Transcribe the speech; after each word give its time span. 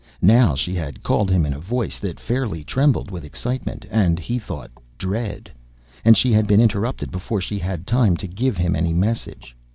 Now 0.23 0.55
she 0.55 0.73
had 0.73 1.03
called 1.03 1.29
him 1.29 1.45
in 1.45 1.53
a 1.53 1.59
voice 1.59 1.99
that 1.99 2.19
fairly 2.19 2.63
trembled 2.63 3.11
with 3.11 3.23
excitement 3.23 3.85
and, 3.91 4.17
he 4.17 4.39
thought, 4.39 4.71
dread! 4.97 5.51
And 6.03 6.17
she 6.17 6.33
had 6.33 6.47
been 6.47 6.59
interrupted 6.59 7.11
before 7.11 7.39
she 7.39 7.59
had 7.59 7.85
time 7.85 8.17
to 8.17 8.27
give 8.27 8.57
him 8.57 8.75
any 8.75 8.93
message. 8.95 9.55